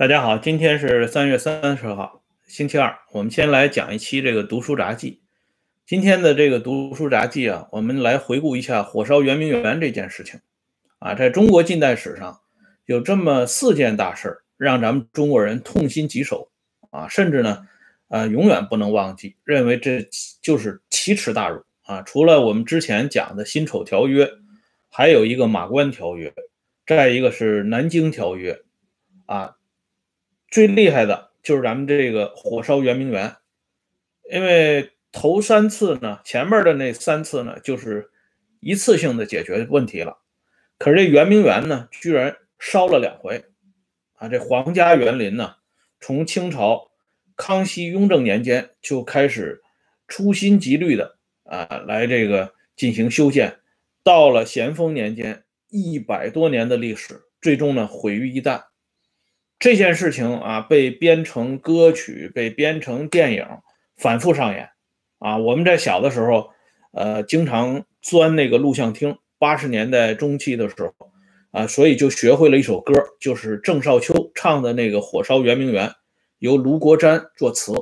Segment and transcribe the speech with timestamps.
[0.00, 2.96] 大家好，今天是三月三十号，星期二。
[3.12, 5.20] 我们先来讲一期这个读书杂记。
[5.84, 10.40] 今天的这个读书杂记啊，我们来回顾一下火烧圆明园这件事情。
[11.00, 12.40] 啊，在中国近代史上，
[12.86, 16.50] 有这么四件大事儿让咱们中国人痛心疾首
[16.88, 17.66] 啊，甚至呢，
[18.08, 20.08] 呃，永远不能忘记，认为这
[20.40, 22.00] 就是奇耻大辱啊。
[22.00, 24.26] 除了我们之前讲的辛丑条约，
[24.88, 26.32] 还有一个马关条约，
[26.86, 28.58] 再一个是南京条约，
[29.26, 29.56] 啊。
[30.50, 33.36] 最厉害的就是咱们这个火烧圆明园，
[34.32, 38.10] 因为头三次呢，前面的那三次呢，就是
[38.60, 40.18] 一次性的解决问题了。
[40.76, 43.44] 可是这圆明园呢，居然烧了两回，
[44.14, 45.54] 啊，这皇家园林呢，
[46.00, 46.90] 从清朝
[47.36, 49.62] 康熙、雍正年间就开始
[50.08, 53.60] 处心积虑的啊，来这个进行修建，
[54.02, 58.69] 到了咸丰年间，一百多年的历史，最终呢，毁于一旦。
[59.60, 63.46] 这件事情啊，被编成歌曲，被编成电影，
[63.98, 64.70] 反复上演。
[65.18, 66.48] 啊，我们在小的时候，
[66.92, 69.18] 呃，经常钻那个录像厅。
[69.38, 71.10] 八十年代中期的时候，
[71.50, 75.88] 啊，所以就学会了一首歌，就是郑少秋唱的那个《火烧圆明园》，
[76.38, 77.74] 由卢国瞻作词。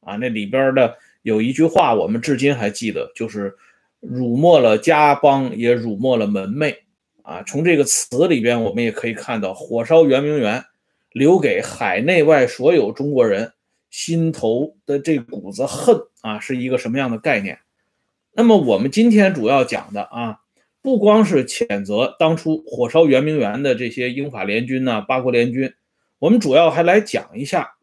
[0.00, 3.54] 啊，那里边的有一句话，我们至今还记得，就是
[4.00, 6.74] “辱没了家邦，也辱没了门楣”。
[7.22, 10.64] 啊，从这个词里边，我们也可以看到，火烧圆明园。
[11.12, 13.52] 留给海内外所有中国人
[13.90, 17.58] 心头的这股子恨啊，是一个什么样的概念？
[18.32, 20.40] 那么我们今天主要讲的啊，
[20.82, 25.72] 不光是谴责当初火烧圆明园的这些英法联军呐、八国联军，
[26.18, 27.74] 我们主要还来讲一下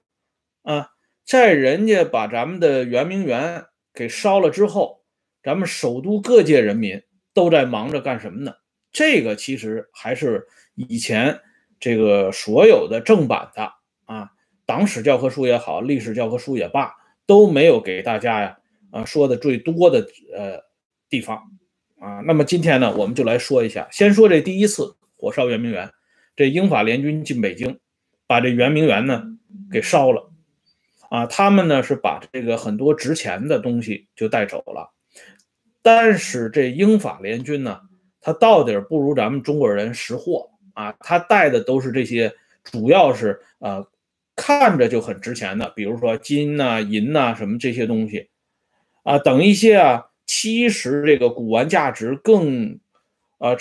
[0.62, 0.92] 啊，
[1.26, 5.02] 在人家把咱们的圆明园给烧了之后，
[5.42, 7.02] 咱们首都各界人民
[7.34, 8.54] 都在忙着干什么呢？
[8.92, 10.46] 这个其实还是
[10.76, 11.40] 以前。
[11.86, 13.72] 这个所有的正版的
[14.06, 14.32] 啊，
[14.66, 16.96] 党史教科书也好，历史教科书也罢，
[17.28, 18.58] 都没有给大家呀
[18.90, 20.00] 啊说的最多的
[20.36, 20.64] 呃
[21.10, 21.44] 地方
[22.00, 22.22] 啊。
[22.26, 25.92] 那么今天呢，我们就来说一下，先说这第一次火烧圆明园，
[26.36, 27.78] 这英法联军进北京，
[28.26, 29.24] 把这圆明园呢
[29.72, 30.32] 给烧了
[31.10, 31.28] 啊。
[31.28, 34.92] 他们呢是把这个很多值钱的东西就带走了，
[35.84, 37.82] 但是这英法联军呢，
[38.22, 40.50] 他到底不如咱们中国人识货。
[40.76, 43.88] 啊，他带的都是这些，主要是呃，
[44.36, 48.28] 看着就很值钱的，比如说金呐、银呐什么这些东西，
[49.04, 52.78] 啊，等一些啊，其实这个古玩价值更，
[53.38, 53.58] 呃，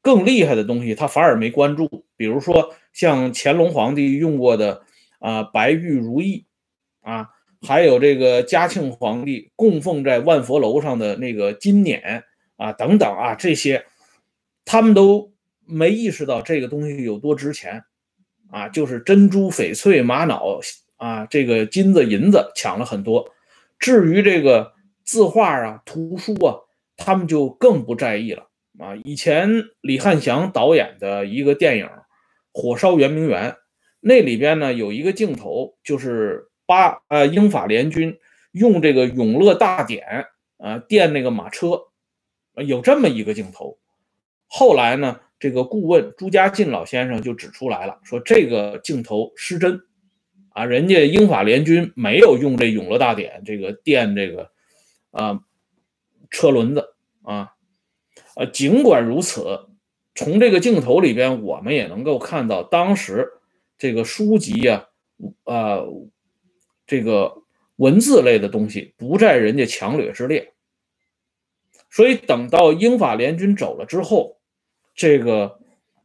[0.00, 2.06] 更厉害的东西，他反而没关注。
[2.16, 4.82] 比如说像乾隆皇帝用过的
[5.18, 6.46] 啊白玉如意，
[7.02, 7.28] 啊，
[7.60, 12.22] 还有这个嘉庆皇帝供奉在万佛楼上的那个金辇
[12.56, 13.84] 啊，等等啊，这些
[14.64, 15.33] 他们都。
[15.66, 17.84] 没意识到这个东西有多值钱，
[18.50, 20.60] 啊，就是珍珠、翡翠、玛瑙
[20.96, 23.28] 啊，这个金子、银子抢了很多。
[23.78, 24.72] 至于这个
[25.04, 26.56] 字画啊、图书啊，
[26.96, 28.48] 他们就更不在意了
[28.78, 28.94] 啊。
[29.04, 31.86] 以前李汉祥导演的一个电影
[32.52, 33.50] 《火烧圆明园》，
[34.00, 38.18] 那里边呢有一个镜头，就是八呃英法联军
[38.52, 40.26] 用这个永乐大典
[40.58, 41.80] 啊电那个马车，
[42.54, 43.78] 有这么一个镜头。
[44.46, 45.20] 后来呢？
[45.44, 49.78] 这个顾问朱家进老先生就指出来了，说这个镜头失真，
[50.48, 54.50] 啊，人家英法联军没有用这永乐大典这个电这个
[55.10, 55.38] 啊
[56.30, 57.52] 车轮子啊，
[58.36, 59.66] 呃，尽管如此，
[60.14, 63.28] 从这个镜头里边我们也能够看到，当时
[63.76, 64.86] 这个书籍呀，
[65.44, 65.86] 呃，
[66.86, 67.42] 这个
[67.76, 70.54] 文字类的东西不在人家强掠之列，
[71.90, 74.40] 所以等到英法联军走了之后。
[74.94, 75.58] 这个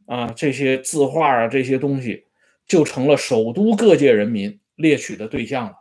[0.06, 2.26] 啊，这些字画啊，这些东西
[2.66, 5.76] 就成了首都各界人民猎取的对象了。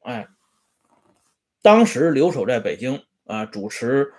[0.00, 0.26] 哎，
[1.60, 4.12] 当时留守在北京啊，主持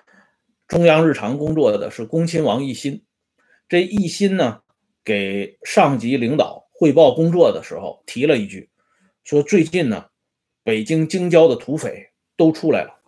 [0.68, 3.04] 中央日常工作的是恭亲王奕欣。
[3.68, 4.62] 这奕欣呢，
[5.04, 8.70] 给上级领导汇报工作的时候提了一句，
[9.24, 10.06] 说最近呢，
[10.64, 13.00] 北京京郊的土匪都出来了，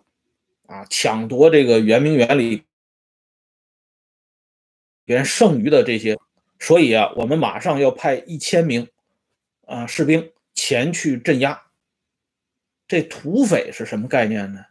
[0.66, 2.65] 啊，抢夺这个圆明园里。
[5.06, 6.18] 别人剩余的这些，
[6.58, 8.88] 所以啊，我们马上要派一千名
[9.64, 11.62] 啊士兵前去镇压。
[12.88, 14.64] 这土匪是什么概念呢？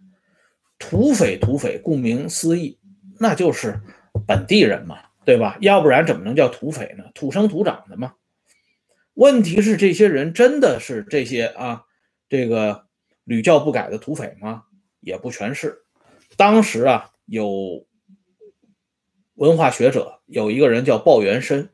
[0.77, 2.77] 土匪，土匪，顾名思义，
[3.17, 3.79] 那就是
[4.27, 5.57] 本地人嘛，对吧？
[5.61, 7.05] 要不然怎么能叫土匪呢？
[7.13, 8.13] 土生土长的嘛。
[9.13, 11.83] 问题是，这些人真的是这些啊，
[12.27, 12.87] 这个
[13.23, 14.63] 屡教不改的土匪吗？
[14.99, 15.83] 也不全是。
[16.35, 17.87] 当时啊，有。
[19.35, 21.69] 文化学者有一个人叫鲍元申，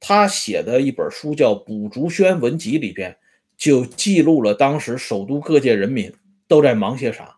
[0.00, 3.16] 他写的一本书叫《补竹轩文集》里边，
[3.56, 6.12] 就记录了当时首都各界人民
[6.46, 7.36] 都在忙些啥。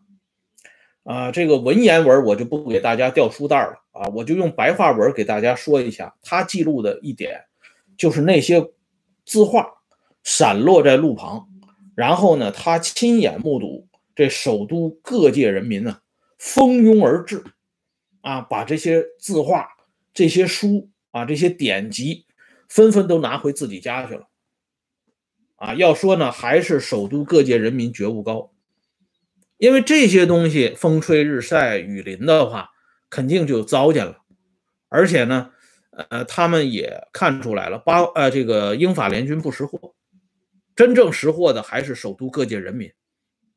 [1.04, 6.16] 啊，这个文言文我就不给大家掉书袋了啊，我就用白话文给大家说一下。
[6.22, 7.44] 他记录的一点，
[7.96, 8.60] 就是那些
[9.24, 9.68] 字画
[10.24, 11.48] 散落在路旁，
[11.94, 15.98] 然后呢，他亲眼目睹这首都各界人民呢
[16.36, 17.44] 蜂拥而至，
[18.26, 19.68] 啊，把这些字画、
[20.12, 22.26] 这些书啊、这些典籍，
[22.68, 24.26] 纷纷都拿回自己家去了。
[25.54, 28.52] 啊，要说呢，还是首都各界人民觉悟高。
[29.58, 32.70] 因为这些东西风吹日晒雨淋的话，
[33.08, 34.18] 肯定就糟践了。
[34.88, 35.52] 而且呢，
[35.92, 39.94] 呃，他们也看出来了，八呃，这个英法联军不识货，
[40.74, 42.90] 真正识货的还是首都各界人民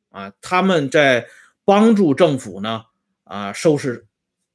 [0.10, 0.32] 啊。
[0.42, 1.26] 他们在
[1.66, 2.84] 帮助政府呢
[3.24, 4.06] 啊收拾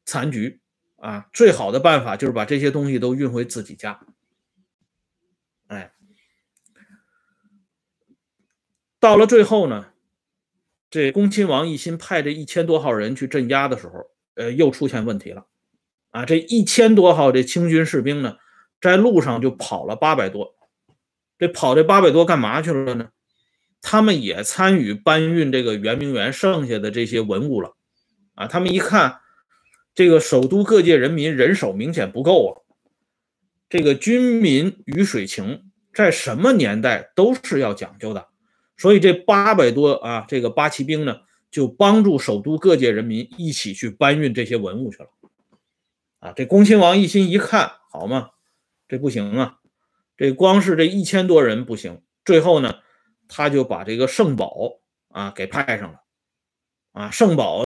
[0.05, 0.61] 残局
[0.97, 1.29] 啊。
[1.33, 4.01] 最好的办法就是把这些东西都运回自己家。
[5.67, 5.93] 哎，
[8.99, 9.87] 到了最后呢。
[10.91, 15.45] 这恭亲王奕欣派这一千多号人去镇压的时候，呃，又出现问题了，
[16.11, 18.37] 啊，这一千多号这清军士兵呢，
[18.81, 20.55] 在路上就跑了八百多，
[21.37, 23.09] 这跑这八百多干嘛去了呢？
[23.83, 27.75] 他们也参与搬运这个圆明园剩下的这些文物了，
[28.37, 29.19] 啊，他们一看，
[29.95, 32.61] 这个首都各界人民人手明显不够啊，
[33.69, 38.29] 这个军民鱼水情，在什么年代都是要讲究的。
[38.77, 45.09] 所以这八百多啊，这个八旗兵呢，就帮助首都各界人民一起去搬运这些文物去了。
[46.19, 48.31] 啊，这恭亲王一心一看，好嘛，
[48.89, 49.59] 这不行啊，
[50.17, 52.03] 这光是这一千多人不行。
[52.25, 52.81] 最后呢，
[53.29, 54.81] 他就把这个圣宝
[55.11, 56.01] 啊给派上了。
[56.91, 57.65] 啊，圣宝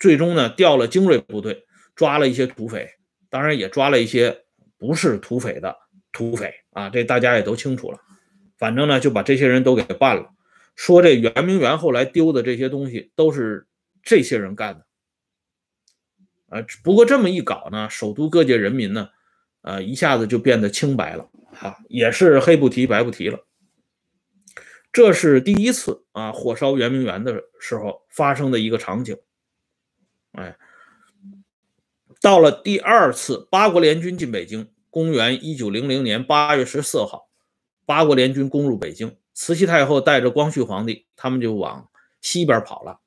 [0.00, 1.64] 最终呢调了精锐部队，
[1.94, 2.88] 抓了一些土匪，
[3.28, 4.44] 当然也抓了一些
[4.78, 5.76] 不是土匪的
[6.10, 8.00] 土匪啊，这大家也都清楚了。
[8.56, 10.30] 反正呢，就把这些人都给办了。
[10.74, 13.66] 说这圆明园后来丢的这些东西都是
[14.02, 14.86] 这些人干的，
[16.48, 19.10] 啊，不过这么一搞呢，首都各界人民呢，
[19.60, 21.28] 啊，一下子就变得清白了，
[21.60, 23.46] 啊，也是黑不提白不提了。
[24.90, 29.18] 这是第一次啊，火烧圆明园的时候发生的一个场景。
[30.32, 30.56] 哎，
[32.20, 37.28] 到了第二次八国联军进北京，公元一九零零年八月十四号，
[37.84, 39.16] 八国联军攻入北京。
[39.32, 41.88] 慈禧太后带着光绪皇帝，他们就往
[42.20, 43.00] 西边跑了。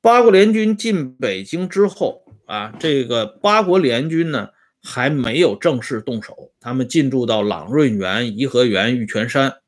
[0.00, 4.50] 八国联军进北京之后啊，这个八国联军呢
[4.82, 9.60] 还没有正式动手，他们进驻到朗润园、颐和园、玉泉山，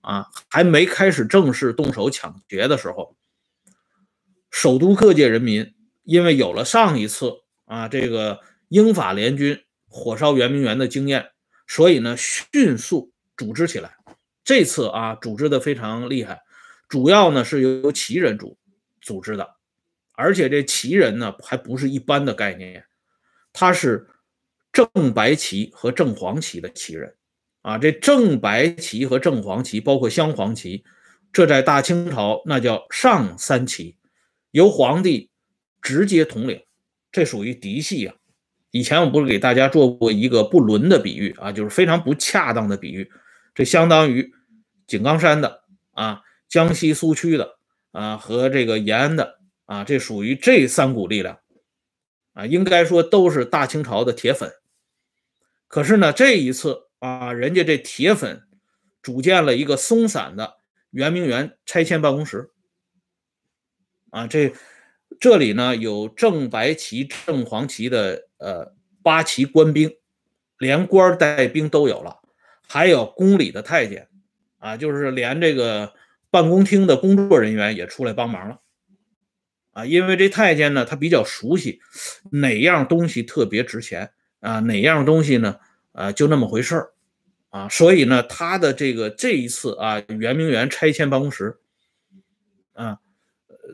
[0.00, 3.16] 啊，还没开始正式动手抢劫的时候，
[4.52, 7.32] 首都各界人民因为有了上一次
[7.64, 8.38] 啊这个
[8.68, 9.58] 英法联军
[9.88, 11.30] 火烧圆明园的经验，
[11.66, 13.96] 所以呢迅速组织起来。
[14.44, 16.42] 这次啊，组织的非常厉害，
[16.88, 18.58] 主要呢是由旗人组
[19.00, 19.48] 组织的，
[20.14, 22.84] 而且这旗人呢还不是一般的概念，
[23.52, 24.08] 他是
[24.72, 27.14] 正白旗和正黄旗的旗人
[27.62, 27.78] 啊。
[27.78, 30.84] 这正白旗和正黄旗，包括镶黄旗，
[31.32, 33.96] 这在大清朝那叫上三旗，
[34.52, 35.30] 由皇帝
[35.80, 36.62] 直接统领，
[37.10, 38.14] 这属于嫡系啊。
[38.70, 43.10] 以前我不是给大家做过一个不伦的比喻啊，就是非常不恰当的比喻。
[43.54, 44.32] 这相当于
[44.86, 47.58] 井冈山的啊，江西苏区的
[47.90, 51.40] 啊，和这个延安的啊，这属于这三股力量
[52.32, 54.50] 啊，应该说都是大清朝的铁粉。
[55.68, 58.42] 可是呢，这一次啊，人家这铁粉
[59.02, 60.56] 组建了一个松散的
[60.90, 62.50] 圆明园拆迁办公室
[64.12, 64.52] 啊，这
[65.18, 69.90] 这里呢有正白旗、正黄旗的呃八旗官兵，
[70.58, 72.20] 连官带兵都有了。
[72.68, 74.08] 还有宫里的太监，
[74.58, 75.92] 啊，就是连这个
[76.30, 78.60] 办公厅的工作人员也出来帮忙了，
[79.72, 81.80] 啊，因为这太监呢，他比较熟悉
[82.30, 85.58] 哪样东西特别值钱啊，哪样东西呢，
[85.92, 86.92] 啊，就那么回事儿，
[87.50, 91.58] 啊，所以呢，他的这个这一次啊，圆明园拆迁办公室，
[92.72, 93.00] 啊，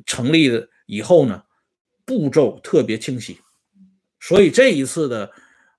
[0.06, 1.42] 成立的以后呢，
[2.04, 3.38] 步骤特别清晰，
[4.20, 5.30] 所以这一次的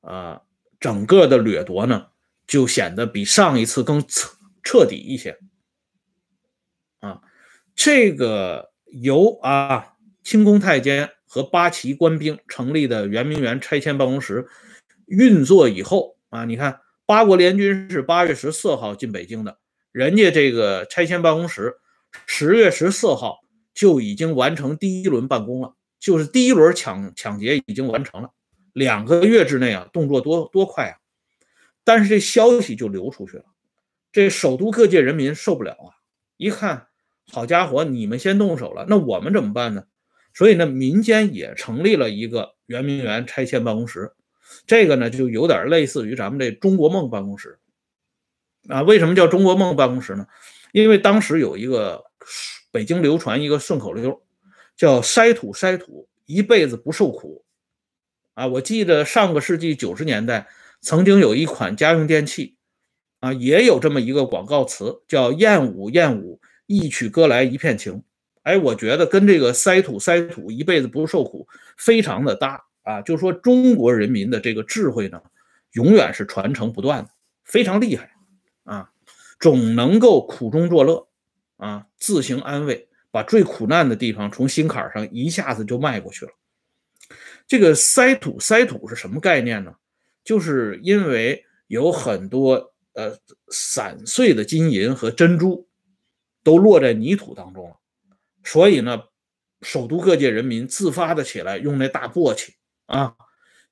[0.02, 0.42] 啊，
[0.80, 2.08] 整个的掠夺呢。
[2.50, 4.28] 就显得比上一次更彻
[4.64, 5.38] 彻底一些，
[7.00, 7.22] 啊，
[7.76, 14.48] 这个由啊清宫太监和八旗官兵成立的圆明园拆迁办公室
[15.06, 19.60] 运作以后啊，你看八国联军是八月十四号进北京的，
[19.92, 21.78] 人家这个拆迁办公室
[22.26, 23.42] 十月十四号
[23.80, 28.30] 就已经完成第一轮办公了，就是第一轮抢抢劫已经完成了，
[28.74, 30.98] 两个月之内啊，动作多多快啊！
[31.86, 33.46] 但是这消息就流出去了，
[34.12, 35.96] 这首都各界人民受不了啊！
[36.36, 36.88] 一看，
[37.32, 39.86] 好家伙，你们先动手了，那我们怎么办呢？
[40.34, 44.12] 所以呢，民间也成立了一个圆明园拆迁办公室，
[44.68, 47.58] 这个呢就有点类似于咱们这中国梦办公室
[48.68, 48.82] 啊。
[48.82, 50.28] 为什么叫中国梦办公室呢？
[50.74, 52.04] 因为当时有一个
[52.72, 54.22] 北京流传一个顺口溜，
[54.76, 57.44] 叫“筛土筛土，一辈子不受苦”。
[58.36, 60.48] 啊，我记得上个世纪九十年代
[60.80, 62.56] 曾经有一款家用电器，
[63.20, 68.04] 啊，也有这么一个广告词，叫“燕舞燕舞，一曲歌来一片情”。
[68.44, 73.02] 哎，我觉得跟这个“筛土筛土，一辈子不受苦”非常的搭啊。
[73.02, 75.22] 就说中国人民的这个智慧呢，
[75.74, 77.10] 永远是传承不断的，
[77.44, 78.12] 非常厉害
[78.64, 78.92] 啊，
[79.40, 81.09] 总能够苦中作乐
[81.60, 86.32] 啊，自行安慰，把最苦难的地方从心坎上一下子就迈过去了。
[87.46, 89.76] 这个塞土塞土是什么概念呢？
[90.24, 93.18] 就是因为有很多呃
[93.50, 95.68] 散碎的金银和珍珠
[96.44, 97.76] 都落在泥土当中了，
[98.44, 99.04] 所以呢，
[99.62, 102.50] 首都各界人民自发的起来，用那大簸箕
[102.86, 103.16] 啊，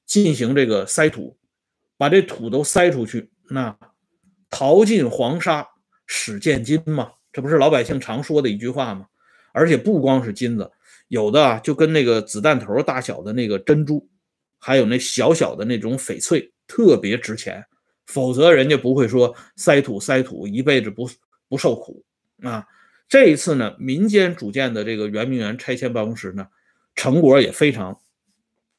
[0.05, 1.37] 进行这个塞土，
[1.97, 3.29] 把这土都塞出去。
[3.49, 3.77] 那
[4.49, 5.67] 淘尽黄沙
[6.05, 9.05] 始见金嘛，这不是老百姓常说的一句话吗？
[9.53, 10.71] 而且不光是金子。
[11.07, 14.09] 有的啊，就跟那个子弹头大小的那个珍珠，
[14.57, 17.63] 还有那小小的那种翡翠，特别值钱。
[18.07, 21.07] 否则人家不会说塞土塞土，一辈子不
[21.47, 22.03] 不受苦
[22.41, 22.65] 啊。
[23.07, 26.47] 这一次呢，民间组建的这个圆明园拆迁办公室呢，
[26.95, 28.01] 成果也非常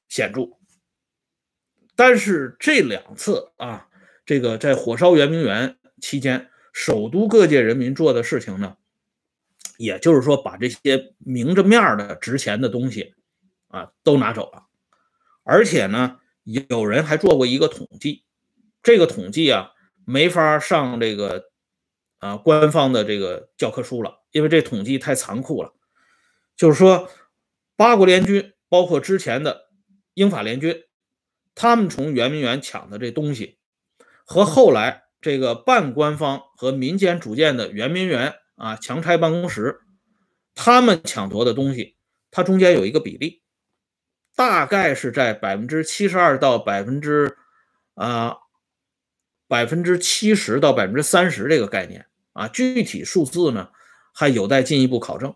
[0.09, 0.49] 显著。
[1.95, 3.87] 但是这两次啊，
[4.27, 8.77] 这个在火烧圆明园期间，首都各界人民做的事情呢。
[9.77, 13.15] 也就是说，把这些明着面的值钱的东西
[13.69, 14.67] 啊都拿走了，
[15.45, 18.25] 而且呢，有人还做过一个统计，
[18.83, 19.71] 这个统计啊
[20.05, 21.51] 没法上这个
[22.19, 25.73] 啊官方的这个教科书了，因为这统计太残酷了。
[26.57, 27.09] 就是说，
[27.77, 29.69] 八国联军包括之前的
[30.15, 30.83] 英法联军，
[31.55, 33.59] 他们从圆明园抢的这东西，
[34.25, 38.35] 和后来这个半官方和民间组建的圆明园。
[38.59, 39.83] 啊，强拆办公室，
[40.53, 41.95] 他们抢夺的东西，
[42.33, 43.41] 它中间有一个比例，
[44.35, 47.37] 大概是在百分之七十二到百分之
[47.95, 48.35] 啊
[49.47, 53.71] 百分之七十到百分之三十这个概念啊，具体数字呢
[54.13, 55.33] 还有待进一步考证，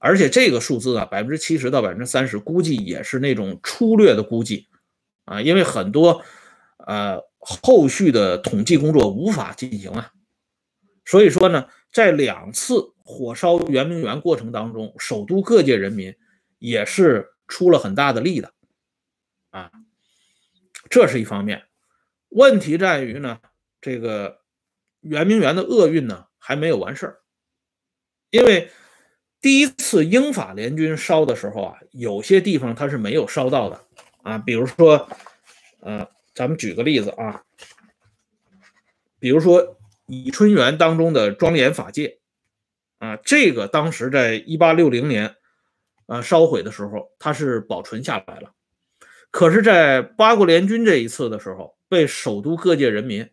[0.00, 4.66] 而且这个数字啊，百分之七十到百分之三十，估计也是那种粗略的估计
[5.24, 6.24] 啊，因为很多
[6.84, 10.12] 呃后续的统计工作无法进行啊，
[11.04, 11.68] 所以说呢。
[11.90, 16.14] 在两次火烧圆明园过程当中，首都各界人民
[16.58, 18.52] 也是出了很大的力的，
[19.48, 19.72] 啊，
[20.90, 21.64] 这是一方面。
[22.28, 23.40] 问题在于呢，
[23.80, 24.42] 这个
[25.00, 27.20] 圆明园的厄运呢还没有完事儿，
[28.28, 28.70] 因为
[29.40, 33.82] 第一次英法联军烧的时候啊，有些地方它是没有烧到的
[34.22, 35.08] 啊，比如说，
[35.80, 36.06] 呃，
[36.38, 37.42] 咱们举个例子啊，
[39.18, 39.74] 比如说。
[40.10, 42.16] 以春园当中的庄严法界，
[42.96, 45.34] 啊，这个当时在一八六零年，
[46.06, 48.54] 啊烧毁的时候，它是保存下来了。
[49.30, 53.28] 可是，在八国联军这一次的时候，被首都各界人民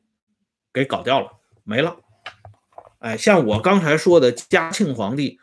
[0.73, 1.31] 给搞掉了，
[1.63, 1.95] 没了。
[2.99, 5.39] 哎，像我刚才说的，嘉庆皇帝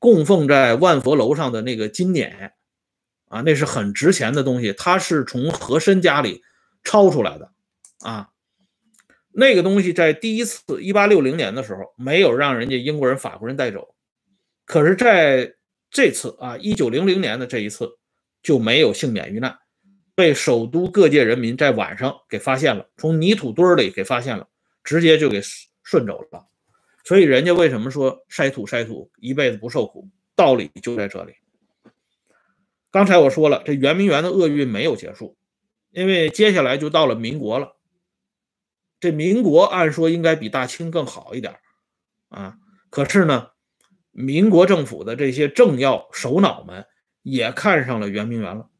[0.00, 2.50] 供奉在万佛楼上的那个金辇，
[3.28, 6.42] 啊，那是很值钱的东西，它是从和珅家里
[6.84, 7.52] 抄出来的，
[8.00, 8.28] 啊。
[9.34, 13.94] 那个东西在第一次一八六零年的时候没有让人家英国人、法国人带走，
[14.66, 15.54] 可是在
[15.90, 17.98] 这次啊一九零零年的这一次
[18.42, 19.58] 就没有幸免于难，
[20.14, 24.48] 被首都各界人民在晚上给发现了，从泥土堆里给发现了，
[24.84, 25.40] 直接就给
[25.82, 26.46] 顺走了。
[27.02, 31.32] 所以人家为什么说筛土筛土一辈子不受苦，道理就在这里。
[32.90, 35.38] 刚才我说了，这圆明园的厄运没有结束，
[35.92, 37.76] 因为接下来就到了民国了。
[38.98, 41.58] 这民国按说应该比大清更好一点
[42.28, 42.56] 啊，
[42.88, 43.48] 可是呢，
[44.10, 46.86] 民国政府的这些政要首脑们
[47.22, 48.70] 也看上了圆明园了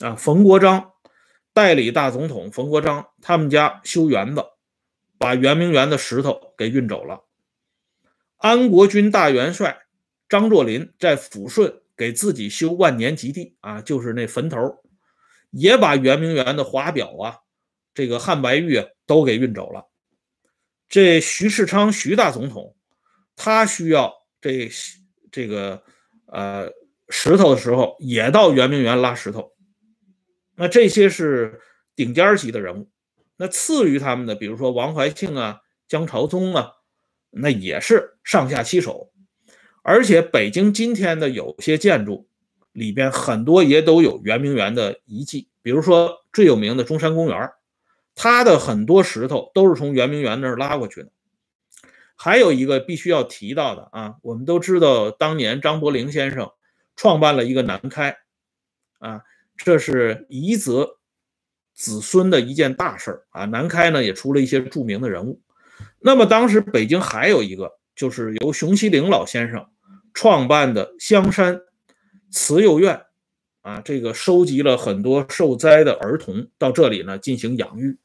[0.00, 0.14] 啊。
[0.16, 0.92] 冯国璋
[1.52, 4.44] 代理大总统冯国璋他们家修园子，
[5.18, 7.24] 把圆明园的石头给运走了。
[8.38, 9.82] 安国军大元帅
[10.26, 14.82] 张作霖在抚顺给自己修万年吉地啊，就是那坟头，
[15.50, 17.38] 也把圆明园的华表啊。
[17.92, 19.88] 这个汉白玉都给运走了。
[20.88, 22.76] 这徐世昌徐大总统，
[23.36, 24.70] 他需要这
[25.30, 25.82] 这个
[26.26, 26.70] 呃
[27.08, 29.52] 石头的时候，也到圆明园拉石头。
[30.54, 31.60] 那这些是
[31.96, 32.88] 顶尖级的人物。
[33.36, 36.72] 那次于他们的，比如说王怀庆啊、江朝宗啊，
[37.30, 39.12] 那也是上下其手。
[39.82, 42.29] 而且北京今天的有些建筑
[42.72, 47.50] 里边很多也都有圆明园的遗迹，比如说最有名的中山公园，
[48.14, 51.10] 它的很多石头都是从圆明园那儿拉过去的。
[52.16, 56.50] 还有一个必须要提到的啊，我们都知道当年张伯苓先生
[56.94, 58.18] 创办了一个南开，
[58.98, 59.22] 啊，
[59.56, 60.98] 这是遗泽
[61.74, 63.46] 子孙的一件大事儿啊。
[63.46, 65.40] 南开呢也出了一些著名的人物。
[65.98, 69.66] 那么当时北京还有一个，就是由熊希龄老先生
[70.12, 71.58] 创办的香山
[72.30, 73.02] 慈幼院，
[73.62, 77.98] 啊，这个收集了很多受灾的儿童到这里呢进行养育。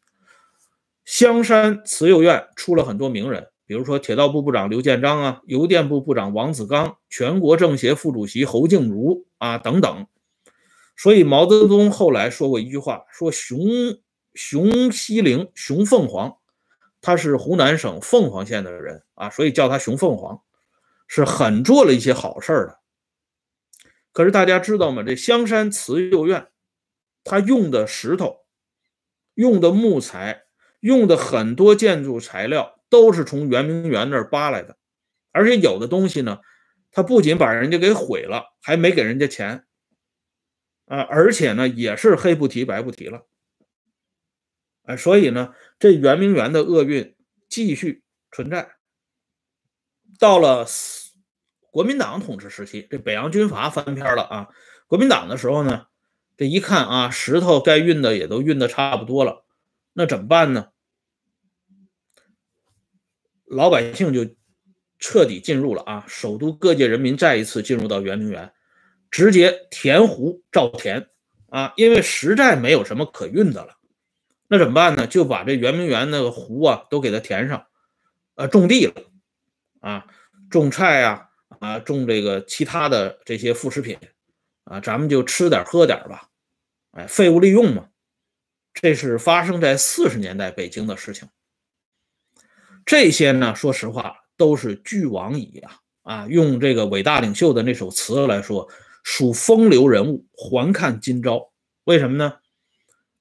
[1.03, 3.47] 香山慈幼院出了很多名人。
[3.67, 10.05] 比如说，铁道部部长刘建章啊，邮电部部长王子刚，全国政协副主席侯静茹啊等等。
[10.95, 13.59] 所以毛泽东后来说过一句话，说熊
[14.35, 16.37] 熊希龄，熊凤凰，
[17.01, 20.39] 他是湖南省凤凰县的人啊，所以叫他熊凤凰，
[21.07, 22.79] 是很做了一些好事的。
[24.15, 25.03] 可是大家知道吗？
[25.03, 26.47] 这香山慈幼院，
[27.25, 28.45] 他用的石头、
[29.33, 30.45] 用的木材、
[30.79, 32.71] 用的很多建筑材料。
[32.87, 34.77] 都是从圆明园那儿扒来的，
[35.31, 36.39] 而且有的东西呢，
[36.91, 39.65] 他不仅把人家给毁了，还没给人家钱
[40.85, 43.25] 啊，而且呢，也是黑不提白不提了，
[44.83, 47.17] 哎，所以呢，这圆明园的厄运
[47.49, 48.75] 继续存在。
[50.19, 50.65] 到了
[51.75, 54.47] 国民党统治时期，这北洋军阀翻篇了啊，
[54.87, 55.87] 国民党的时候呢，
[56.37, 59.43] 这一看啊，石头该运的也都运的差不多了，
[59.91, 60.69] 那怎么办呢？
[63.45, 64.25] 老百姓就
[64.99, 66.05] 彻底进入了啊！
[66.07, 68.53] 首都各界人民再一次进入到圆明园，
[69.11, 71.09] 直接填湖造田
[71.49, 71.73] 啊！
[71.75, 73.75] 因为实在没有什么可运的了，
[74.47, 75.07] 那怎么办呢？
[75.07, 77.67] 就把这圆明园那个湖啊都给它填上，
[78.35, 78.93] 呃，种地了
[79.81, 80.07] 啊，
[80.49, 81.24] 种菜啊
[81.59, 83.97] 啊，种这个其他的这些副食品
[84.63, 86.29] 啊，咱们就吃点喝点吧，
[86.91, 87.87] 哎，废物利用嘛。
[88.73, 91.29] 这是发生在四十年代北京的事情。
[92.85, 95.79] 这些呢，说实话都是俱往矣啊！
[96.03, 98.69] 啊，用这个伟大领袖的那首词来说，
[99.03, 101.51] 属风流人物，还看今朝。
[101.85, 102.39] 为什么呢？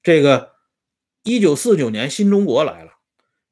[0.02, 0.54] 这个
[1.22, 2.90] 一九四九年新中国来了，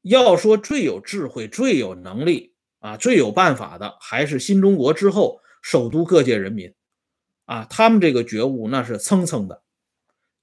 [0.03, 2.52] 要说最有智慧、最有能力
[2.83, 6.75] 啊、最有办法的，还是新中国之后首都各界人民
[7.45, 9.63] 啊，他们这个觉悟那是蹭蹭的。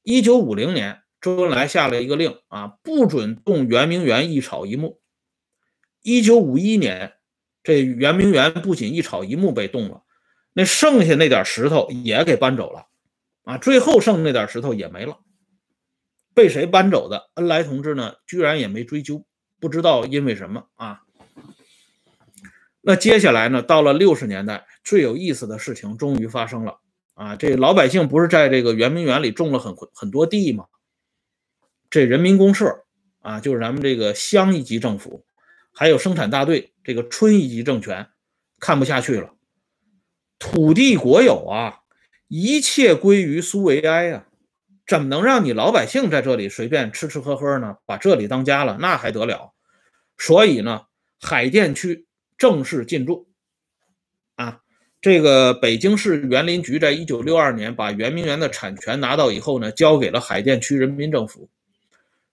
[0.03, 5.01] 一九五零年，周恩来下了一个令啊，不准动圆明园一草一木。
[6.01, 7.11] 一九五一年，
[7.61, 10.03] 这圆明园不仅一草一木被动了，
[10.53, 12.87] 那剩下那点石头也给搬走了，
[13.43, 15.19] 啊，最后剩那点石头也没了，
[16.33, 17.29] 被谁搬走的？
[17.33, 19.25] 恩来同志呢，居然也没追究，
[19.59, 21.01] 不知道因为什么啊。
[22.81, 26.79] 那接下来呢，到了六十年代，最有意思的事情终于发生了
[27.13, 27.35] 啊！
[27.35, 30.65] 这老百姓不是在这个圆明园里种了很很多地吗？
[31.89, 32.85] 这人民公社
[33.21, 35.25] 啊，就是咱们这个乡一级政府。
[35.71, 38.07] 还有生产大队，这个村一级政权
[38.59, 39.33] 看不下去了，
[40.37, 41.81] 土地国有啊，
[42.27, 44.25] 一切归于苏维埃呀，
[44.85, 47.77] 怎么能让你老百姓在这里随便吃吃喝喝呢？
[47.85, 49.53] 把这里当家了，那还得了？
[50.17, 50.87] 所以呢，
[51.21, 52.07] 海淀区
[52.39, 53.27] 正式进驻
[54.35, 54.61] 啊，
[55.01, 61.47] 这个北京市园林局在一九六二年把圆明园的产权拿到以后呢，交给了海淀区人民政府。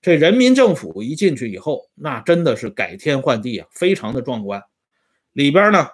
[0.01, 4.63] 这人民政府一进去以后，那真的是改天换地啊，非常的壮观。
[5.33, 5.89] 里边呢，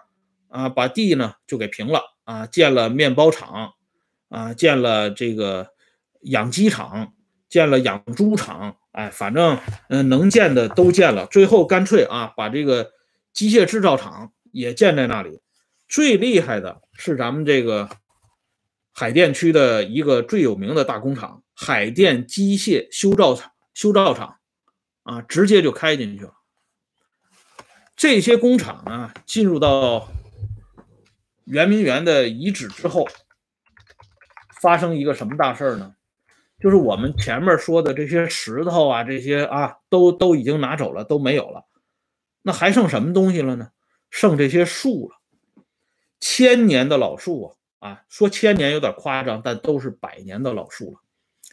[0.48, 3.72] 啊，把地呢就给平了啊，建了面包厂，
[4.28, 5.70] 啊，建了这个
[6.20, 7.14] 养鸡场，
[7.48, 11.26] 建了养猪场，哎，反正嗯，能建的都建了。
[11.26, 12.90] 最后干脆啊，把这个
[13.32, 15.40] 机械制造厂也建在那里。
[15.88, 17.88] 最厉害的是咱们这个
[18.92, 23.52] 海淀区的一个最有名的大工厂——海淀机械修造厂。
[23.74, 24.36] 修造厂
[25.02, 26.34] 啊，直接就开进去了。
[27.96, 30.08] 这些工厂啊，进入到
[31.44, 33.08] 圆明园的遗址之后，
[34.60, 35.94] 发生一个什么大事呢？
[36.60, 41.64] 就是我们前面说的这些石头啊，这些啊，都都已经拿走了，都没有了。
[42.42, 43.70] 那还剩什么东西了呢？
[44.10, 45.16] 剩这些树了，
[46.20, 51.00] 千年的老树啊啊，说千年有点夸张，但都是百年的老树了。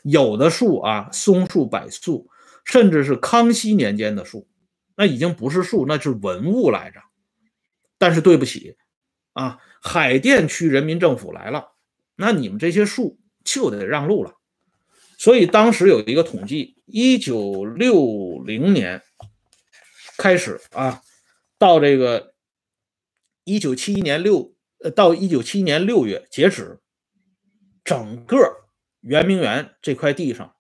[0.03, 2.29] 有的树啊，松树、柏树，
[2.65, 4.47] 甚至是康熙年间的树，
[4.95, 6.99] 那已经不是树，那是文物来着。
[7.97, 8.77] 但是对不起
[9.33, 11.71] 啊，海淀区人民政府来了，
[12.15, 14.35] 那你们这些树就得让路了。
[15.17, 19.01] 所以当时有一个统计，一九六零年
[20.19, 21.01] 开始啊，
[21.57, 22.35] 到这个
[23.45, 24.53] 一九七一年六
[24.83, 26.81] 呃，到一九七一年六月截止，
[27.85, 28.37] 整个
[28.99, 30.53] 圆明园这块地上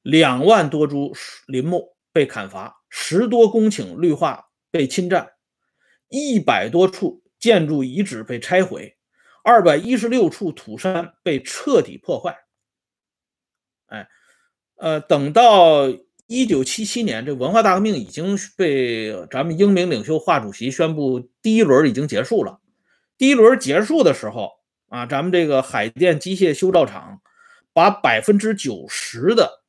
[0.00, 1.14] 两万多株
[1.46, 5.32] 林木被砍伐，十多公顷绿化被侵占，
[6.08, 8.96] 一百多处建筑遗址被拆毁。
[9.44, 12.38] 二百一十六处土山被彻底破坏，
[13.86, 14.08] 哎，
[14.76, 15.86] 呃，等到
[16.28, 22.60] 一九七七年，这文化大革命已经被咱们英明领袖华主席宣布第一轮已经结束了。
[23.16, 24.52] 第一轮结束的时候
[24.88, 27.22] 啊，咱们这个海淀机械修造厂
[27.72, 29.62] 把百分之九十的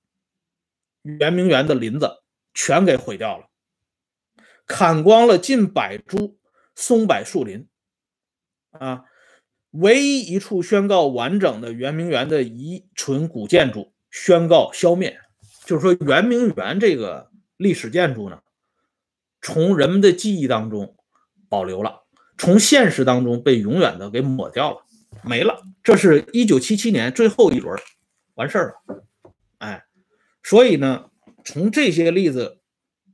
[1.02, 2.12] 圆明园的林子
[2.54, 3.46] 全给毁掉了，
[4.68, 6.38] 砍光了近百株
[6.76, 7.68] 松柏树林，
[8.72, 9.06] 啊。
[9.72, 15.22] 唯一一处宣告完整的圆明园的遗存古建筑宣告消灭，
[15.70, 18.40] 就是说圆明园这个历史建筑呢，
[19.40, 20.96] 从人们的记忆当中
[21.48, 22.02] 保留了，
[22.40, 24.78] 从现实当中被永远的给抹掉了，
[25.24, 25.62] 没了。
[25.84, 27.80] 这是一九七七年最后一轮
[28.34, 29.04] 完事儿了，
[29.60, 29.86] 哎，
[30.42, 31.12] 所以呢，
[31.46, 32.58] 从这些例子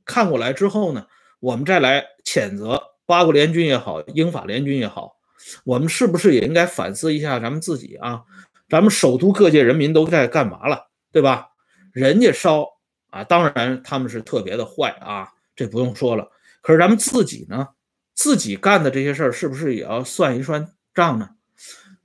[0.06, 1.08] 看过来之后呢，
[1.40, 5.18] 我们再来谴责八国联军也好，英法联军也好。
[5.64, 8.22] 我们是不是也应该反思一下咱们自己啊？
[8.70, 11.48] 咱们首都各界人民都在干嘛了，对吧？
[11.96, 12.68] 人家烧
[13.08, 16.30] 啊，当然他们是特别的坏啊，这不用说了。
[16.60, 17.68] 可是咱们自己呢，
[18.12, 21.30] 自己干的这些事儿，是不是也要算一算账呢？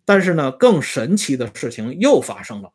[0.05, 2.71] 但是呢，更神奇的事情又发生了。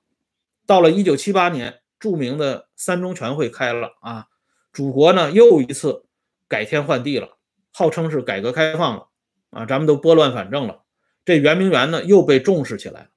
[0.67, 4.27] 到了一九七八年，著名的三中全会开了啊，
[4.75, 6.05] 祖国呢又一次
[6.49, 7.39] 改天换地了，
[7.73, 9.09] 号称是改革开放了。
[9.49, 10.83] 啊，咱们都拨乱反正了，
[11.25, 13.09] 这圆明园呢又被重视起来了。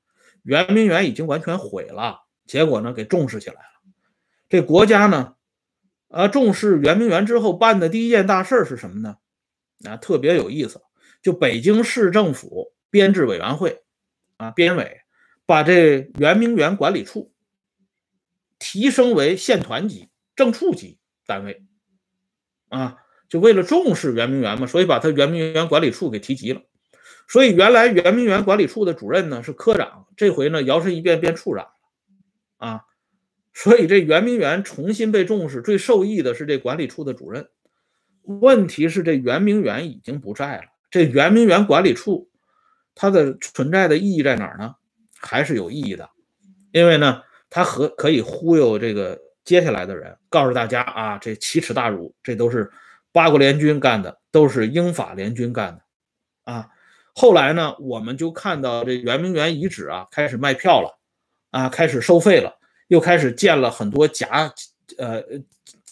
[0.43, 3.69] 圆明园已经完全毁了，结果呢给重视起来了。
[4.49, 5.35] 这国家呢，
[6.09, 9.17] 啊重视圆明园之后办的第一件大事是什么呢？
[9.85, 10.81] 啊，特别有意思，
[11.21, 13.83] 就北京市政府编制委员会
[14.37, 15.01] 啊编委
[15.45, 17.31] 把这圆明园管理处
[18.57, 21.63] 提升为县团级正处级单位
[22.69, 22.97] 啊。
[23.29, 26.63] 就为了重视圆明园嘛，所以把他圆明园管理处给提及了。
[27.27, 31.71] 所以原来圆明园管理处的主任呢是科长，这回呢摇身一变变处长了
[32.57, 32.85] 啊。
[33.53, 37.49] 所以这圆明园重新被重视，最受益的是这管理处的主任。
[38.23, 42.29] 问题是这圆明园已经不在了，这圆明园管理处
[42.95, 44.75] 它的存在的意义在哪儿呢？
[45.19, 46.09] 还是有意义的，
[46.71, 52.71] 因为呢它和可以忽悠这个接下来的人，告诉大家啊，这奇耻大辱，这都是。
[53.11, 55.81] 八国联军干的都是英法联军干的，
[56.43, 56.69] 啊，
[57.15, 60.99] 后来呢，我们就看到这圆明园遗址啊开始卖票了，
[61.49, 62.58] 啊，开始收费了，
[62.89, 64.53] 又开始建了很多假，
[64.97, 65.23] 呃，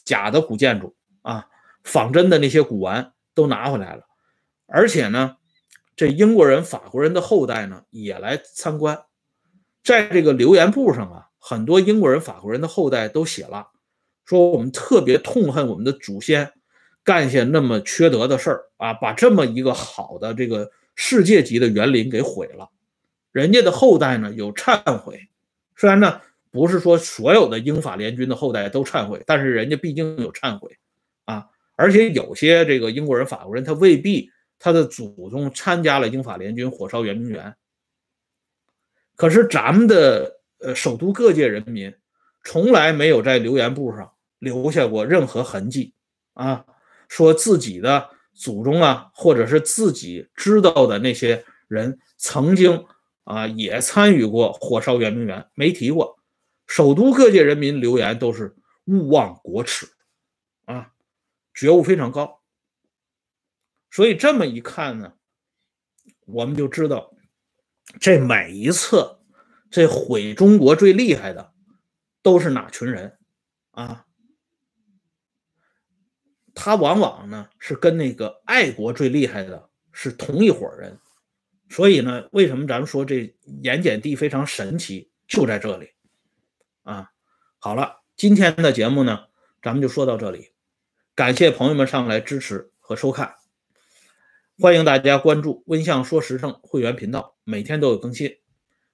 [0.03, 1.47] 假的古建筑啊，
[1.83, 4.03] 仿真的那些古玩都拿回来了，
[4.65, 5.37] 而且呢，
[5.95, 9.05] 这英国人、法国人的后代呢也来参观，
[9.81, 13.67] 在这个留言簿上啊，很多英国人、法国人的后代都写了，
[14.25, 16.51] 说我们特别痛恨我们的祖先。
[17.03, 22.69] 干下那么缺德的事儿啊，把这么一个好的这个世界级的园林给毁了。
[23.31, 25.29] 人家的后代呢有忏悔，
[25.77, 26.19] 虽然呢
[26.57, 30.75] 不是说所有的英法联军的后代都忏悔，但是人家毕竟有忏悔
[31.25, 31.45] 啊。
[31.75, 37.55] 而且有些这个英国人、法国人，他未必他的祖宗参加了英法联军火烧圆明园。
[39.15, 41.93] 可是咱们的呃首都各界人民
[42.43, 45.93] 从来没有在留言簿上留下过任何痕迹
[46.33, 46.65] 啊。
[47.07, 52.85] 说自己的祖宗啊，或者是自己知道的那些人，曾经
[53.23, 56.16] 啊也参与过火烧圆明园，没提过。
[56.67, 59.87] 首都各界人民留言都是勿忘国耻，
[60.65, 60.93] 啊，
[61.53, 62.43] 觉悟非常高。
[63.89, 65.13] 所以这么一看呢，
[66.25, 67.13] 我们就知道，
[67.99, 69.17] 这每一次
[69.71, 71.53] 这毁中国最厉害的
[72.21, 73.17] 都是哪群人
[73.71, 74.05] 啊？
[76.53, 80.99] 他往往呢是跟那个爱国最厉害的是同一伙人，
[81.69, 85.91] 所以呢，为什么咱们说这盐碱地非常神奇，就在这里
[86.87, 87.11] 啊。
[87.59, 89.25] 好了，今天的节目呢，
[89.61, 90.51] 咱们就说到这里，
[91.13, 93.35] 感谢朋友们上来支持和收看，
[94.59, 98.37] 欢迎大家关注温相说时政会员频道，每天都有更新。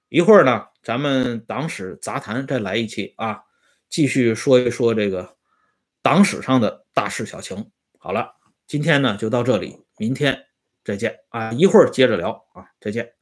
[0.10, 3.44] 一会儿呢，咱们党史杂谈再来一期啊，
[3.90, 5.38] 继续说一说这个。
[6.02, 8.36] 党史上的大事小情，好了，
[8.68, 10.48] 今天呢就到这里，明天
[10.84, 11.52] 再见啊！
[11.54, 13.14] 一会儿接着聊啊，再见。